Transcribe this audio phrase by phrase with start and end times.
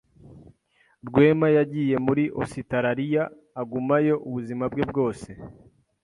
[1.07, 3.23] Rwema yagiye muri Ositaraliya
[3.61, 5.29] agumayo ubuzima bwe bwose.